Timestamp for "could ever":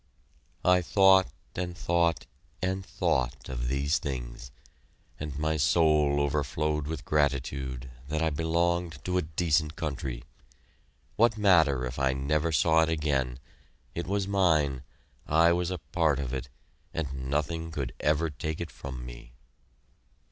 17.69-18.31